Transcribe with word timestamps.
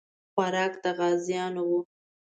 خوراک 0.33 0.73
د 0.83 0.85
غازیانو 0.97 1.61
وو. 1.69 1.79